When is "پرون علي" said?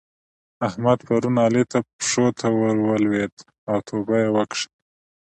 1.07-1.63